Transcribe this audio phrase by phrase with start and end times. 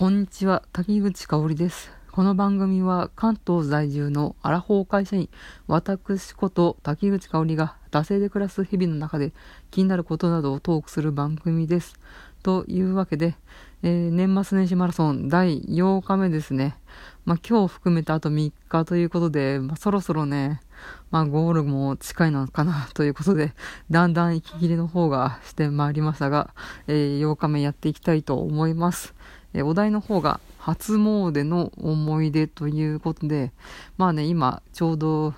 [0.00, 1.92] こんにちは、滝口香織です。
[2.10, 5.28] この番組は関東在住のアラフォー会社員、
[5.66, 9.34] 私こと滝口香織が惰性で暮らす日々の中で
[9.70, 12.00] 気になることなどをトークする番組です。
[12.42, 13.34] というわけで、
[13.82, 16.78] えー年末年始マラソン第8日目ですね。
[17.26, 20.62] まあ今日含めてあと3日ということで、まあそろそろね、
[21.10, 23.52] まあゴールも近いのかなということで、
[23.90, 26.54] だんだん息切れの方がしてまいりましたが、
[26.86, 29.14] えー8日目やっていきたいと思います。
[29.52, 33.52] えお題の方が初詣の思い出ということで、
[33.96, 35.34] まあね、今ちょうど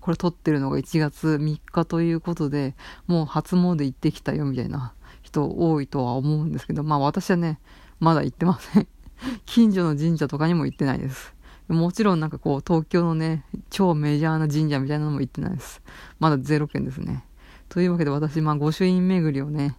[0.00, 2.74] これ撮ってるのが1月3日ということで、
[3.06, 7.60] もう初詣行ってきたよみたいな人多いとは思うんですけど、まあ私はね、
[8.00, 8.88] まだ行ってません。
[9.46, 11.34] 近所の神社とかにも行ってないです。
[11.68, 15.80] もちろんなんかこう東京のね、超メジャーな神社みたいなのも行ってないです。
[16.18, 17.24] まだゼロ件ですね。
[17.68, 19.76] というわけで私、まあ御朱印巡りをね、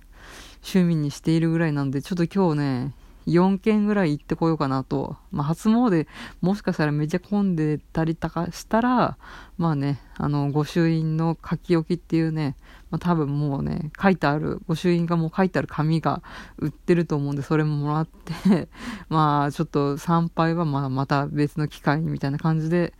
[0.63, 2.93] 趣味にしているぐらいなんで、ちょっと今日ね、
[3.27, 5.18] 4軒ぐらい行ってこようかなと。
[5.32, 6.08] まあ、初詣、
[6.41, 9.18] もしかしたらめちゃ混んでたりとかしたら、
[9.57, 12.55] まあね、あの、御朱印の書き置きっていうね、
[12.91, 16.21] まあ、多分もうね、書いてある、御朱印がもう書いてある紙が
[16.57, 18.70] 売ってると思うんで、それももらって、
[19.10, 22.93] まあ、ちょっと参拝はまあまた別の機会にみたいな感じで、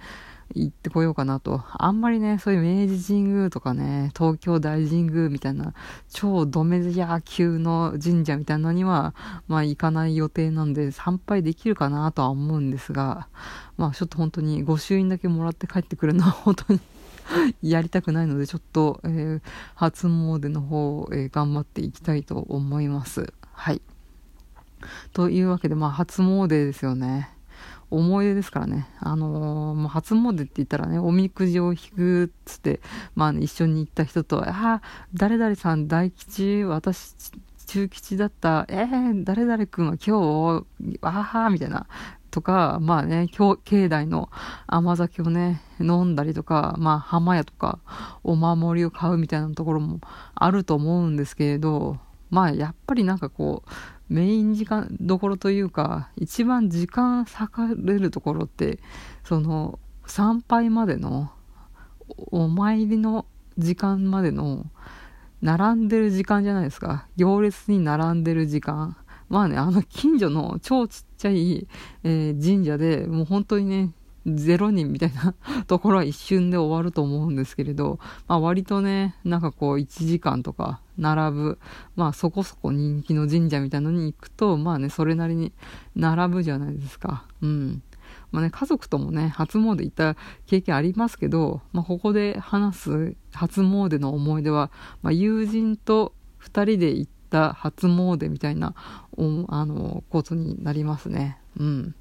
[0.56, 1.64] 行ってこようかなと。
[1.72, 5.74] あんまりね、そういう明治神宮とかね、東京大神宮みたいな、
[6.10, 9.16] 超ドメジャー級の神社みたいなのには、
[9.48, 13.28] まあ行かない予定なんで、参拝できるかなとは思うんですが、
[13.78, 16.80] まあちょっと本当に御朱印だけもらって帰ってくるのは本当に
[17.62, 19.42] やりたくないので、ちょっと、えー
[19.76, 23.34] 初詣の方、えー頑張っていきたいと思います。
[23.54, 23.82] はい。
[25.14, 27.33] というわけで、まあ初詣ですよね。
[27.94, 28.88] 思い出ですからね。
[29.00, 32.82] あのーもう初詣って言ったらね、おみくじを引くっつって、
[33.16, 34.82] まあ、一緒に行った人と、ああ、
[35.14, 37.16] 誰々さん大吉、私、
[37.68, 41.88] 中吉だった、えー、誰々君は今日、あはみたいな。
[42.32, 44.30] とか、まあね、境境内の
[44.66, 47.80] 甘酒をね、飲んだりとか、まあ、浜屋とか、
[48.24, 50.00] お守りを買うみたいなところも
[50.34, 52.00] あると思うんですけれど、
[52.32, 53.70] まあ、やっぱりなんかこう、
[54.14, 58.80] メイン時間どころというか、一番時間割かれるところって、
[59.24, 61.32] その、参拝までの、
[62.32, 63.26] お参りの
[63.58, 64.68] 時間までの、
[65.42, 67.08] 並んでる時間じゃないですか。
[67.16, 68.96] 行列に並んでる時間。
[69.30, 71.68] まあね、あの近所の超ちっちゃい、
[72.04, 73.94] えー神社でもう本当にね、
[74.26, 75.36] ゼロ人みたいな
[75.68, 81.60] ところは一瞬で終わると思うんですけれど、まあ割とね、なんかこう1時間とか並ぶ、
[81.96, 85.52] まあそこそこ人気の神社みたいなのに行くと、まあね、それなりに
[85.96, 87.26] 並ぶじゃないですか。
[87.42, 87.84] うん。
[88.32, 101.40] まあね、家族ともね、初詣行った経験ありますけど、まあここで話す初詣の思い出は、まあ友人と二人で行った初詣みたいな、あの、ことになりますね。
[101.60, 101.96] うん。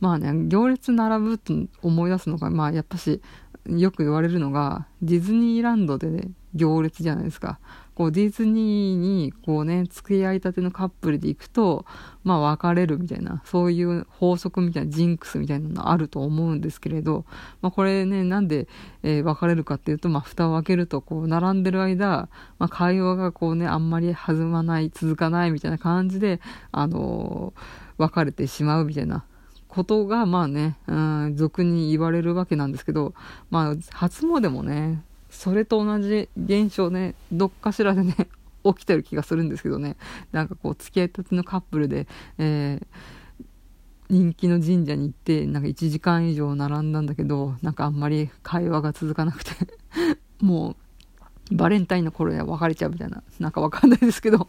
[0.00, 3.20] まあね、行列並ぶと思い出すのが、まあやっぱし、
[3.66, 7.58] よく言われるのが、ディズニーランドで、ね、行列じゃないですか。
[7.94, 11.86] こう、ディズニーに、こうね、付き合いたてのカップルで行くと、
[12.24, 17.24] まあ別れるみたいな、そういう法則みたいな、ジンクスみたいなのあると思うんですけれど、
[17.62, 18.68] まあこれね、なんで、
[19.02, 26.40] えー別れるかっていうと、まあ蓋を開けると、こう、並んでる間、まあ会話がこうね、あんまり弾まない、続かないみたいな感じで、
[26.72, 29.24] あのー別れてしまうみたいな
[29.74, 33.12] ことが、まあね、うん、俗に言われるわけなんですけど、
[33.50, 38.28] まあ、初詣もね、それと同じ現象ね、どっかしらでね、
[38.64, 39.96] 起きてる気がするんですけどね、
[40.30, 42.06] なんかこう、付き合いたてのカップルで、
[42.38, 42.86] えー
[44.10, 49.50] 人気の神社に行って、なんか1時間以上並んだんだけど、なんかあんまり会話が続かなくて、
[50.44, 50.76] も
[51.50, 54.48] う、バレンタインの頃には別れちゃうみたいな、なんかわかんないですけど、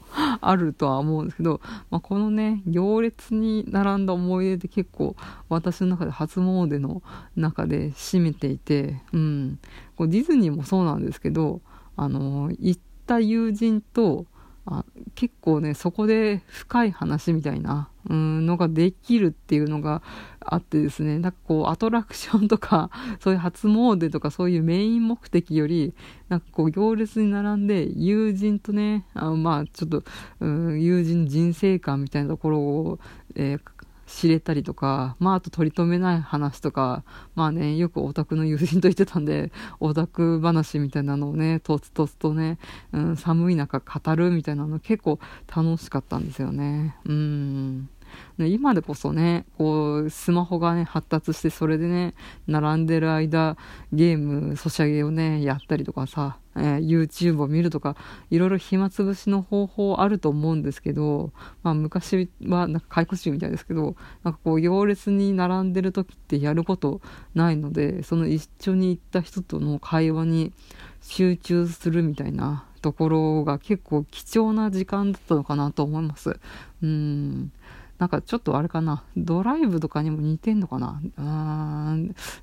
[0.49, 5.15] あるとは思うんですけど、まあ、このね、行列に並んだ思い出って結構
[5.49, 7.01] 私の中で初詣の
[7.35, 9.59] 中で占めていて、うん。
[9.95, 11.61] こうディズニーもそうなんですけど、
[11.95, 14.25] あの、行った友人と、
[14.65, 14.83] あ
[15.15, 20.03] 結構ね、そこで深い話みたいな、うん、のができるっていうのが
[20.41, 25.95] あってですね、なんかこう、アトラクションとか、 そういう初詣とかそういうメイン目的より、
[26.27, 30.03] なんかこう、行列に並んで、友人とね、あまあ、ちょっと、
[30.41, 32.99] うん、友人人生観みたいなところを、
[33.35, 33.74] えー
[34.15, 37.03] 知れたりとか、まあ、あと取り留めない話とか、
[37.35, 39.51] まあね、よくオタクの友人と言ってたんで、
[39.81, 42.57] オタク話みたいなのをね、とつとつとね、
[42.93, 45.19] うん、寒い中語るみたいなの結構
[45.53, 46.95] 楽しかったんですよね。
[47.03, 47.89] うん。
[48.37, 52.13] ね今でこそね、こう、スマホがね、発達して、それでね、
[52.47, 53.57] 並んでる間、
[53.91, 57.95] ゲーム、ソシャゲをね、やったりとかさ、えー、YouTube を見るとか、
[58.29, 61.31] いろいろ暇つぶしの方法あると思うんですけど、
[61.63, 67.01] まあ昔はなんか解雇中みたいですけど、なんかこう行列に並んでる時ってやること
[67.33, 70.53] ないので、その一緒に行った人との会話に
[71.01, 76.39] 集中するみたいなところが結構貴重な時間だったのかなと思います。
[76.81, 77.51] うん。
[77.97, 81.01] なんかちょっとあれかな、ドライブとかにも似てんのかな。
[81.17, 81.21] う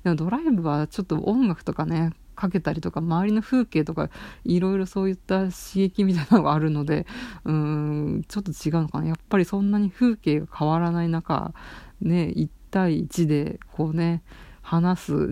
[0.09, 0.15] ん。
[0.15, 4.09] ドライブはちょっと音楽とかね、かけたりとか、周りの風景とか、
[4.43, 7.05] いろいろそういった刺激みたいなのがあるので、
[7.45, 9.07] うーん、ちょっと違うのかな。
[9.07, 11.53] やっぱりそんなに風景が変わらない中、
[12.01, 14.23] ね、1対1で、こうね、
[14.63, 15.29] 話す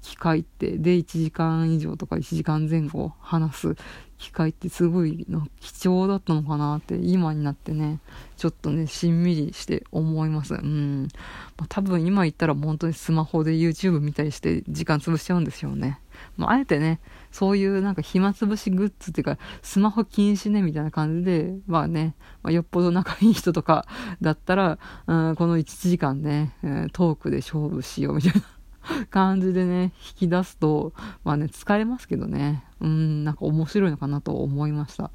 [0.00, 3.76] 機会って、で、1時間以上とか1時間前後話す
[4.20, 5.26] 機会ってすごい
[5.60, 8.00] 貴重だったのかなって今になってね
[8.36, 10.54] ちょっとねしんみりして思います。
[10.54, 11.08] うん。
[11.56, 16.00] まあ、多分今言ったら本当にスマホで YouTube 見たりして時間潰しちゃうんですよね。
[16.36, 17.00] まあ、あえてね
[17.32, 23.86] そういうなんか暇つぶしグッズっていうかスマホ禁止ねみたいな感じでまあね、まあ、よっぽど仲いい人とか
[24.20, 26.52] だったら、うん、この1時間ね、
[26.92, 28.42] トークで勝負しようみたいな。
[29.10, 30.92] 感じでね、引き出すと、
[31.24, 35.10] まあね、使えますけどね、うん、なんか面白いのかなと思いました。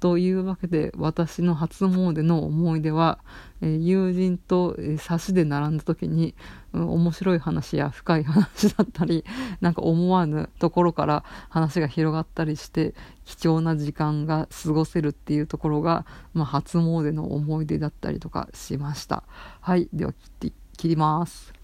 [0.00, 3.18] というわけで、私の初詣の思い出は、
[3.60, 6.34] えー、友人と、えー、差しで並んだ時に、
[6.72, 9.24] うん、面白い話や深い話だったり、
[9.60, 12.94] なんか思わぬところから話が広がったりして、
[13.26, 19.24] 貴重な時間が過ごせるっていうところが、まあ、初詣の思い出だったりとかしました。
[19.60, 21.59] はい、では切って、切ります。